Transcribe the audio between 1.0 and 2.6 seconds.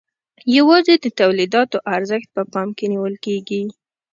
د تولیداتو ارزښت په